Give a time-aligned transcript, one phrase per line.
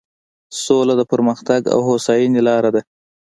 [0.63, 2.81] سوله د پرمختګ او هوساینې لاره ده.